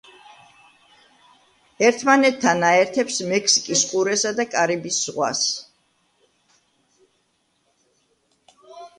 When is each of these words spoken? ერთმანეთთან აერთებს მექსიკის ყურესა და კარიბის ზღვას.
ერთმანეთთან 1.89 2.63
აერთებს 2.69 3.17
მექსიკის 3.33 3.83
ყურესა 3.91 4.31
და 4.39 4.45
კარიბის 4.55 4.97
ზღვას. 5.09 5.43